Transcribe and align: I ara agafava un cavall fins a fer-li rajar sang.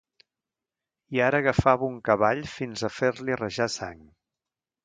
I 1.17 1.21
ara 1.25 1.41
agafava 1.45 1.89
un 1.97 2.01
cavall 2.09 2.43
fins 2.57 2.87
a 2.89 2.93
fer-li 2.99 3.39
rajar 3.45 3.73
sang. 3.79 4.05